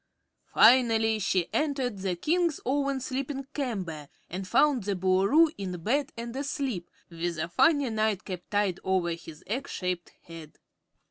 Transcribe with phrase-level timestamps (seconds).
[0.51, 6.35] Finally she entered the King's own sleeping chamber and found the Boolooroo in bed and
[6.35, 10.57] asleep, with a funny nightcap tied over his egg shaped head.